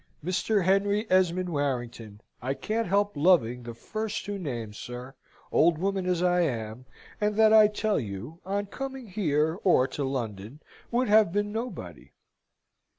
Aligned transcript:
Mr. 0.25 0.63
Henry 0.65 1.05
Esmond 1.11 1.49
Warrington 1.49 2.21
I 2.41 2.55
can't 2.55 2.87
help 2.87 3.15
loving 3.15 3.61
the 3.61 3.69
two 3.75 3.79
first 3.79 4.27
names, 4.27 4.75
sir, 4.79 5.13
old 5.51 5.77
woman 5.77 6.07
as 6.07 6.23
I 6.23 6.39
am, 6.41 6.87
and 7.21 7.35
that 7.35 7.53
I 7.53 7.67
tell 7.67 7.99
you 7.99 8.41
on 8.43 8.65
coming 8.65 9.05
here 9.09 9.59
or 9.63 9.87
to 9.89 10.03
London, 10.03 10.59
would 10.89 11.07
have 11.07 11.31
been 11.31 11.51
nobody. 11.51 12.13